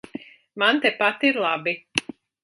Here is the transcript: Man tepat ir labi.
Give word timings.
Man 0.61 0.79
tepat 0.85 1.21
ir 1.29 1.37
labi. 1.43 1.73